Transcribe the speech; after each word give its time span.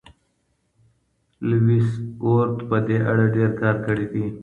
لویس 1.49 1.87
ورت 2.31 2.57
په 2.69 2.77
دې 2.87 2.97
اړه 3.11 3.25
ډېر 3.35 3.49
کار 3.61 3.75
کړی 3.85 4.05
دی. 4.13 4.25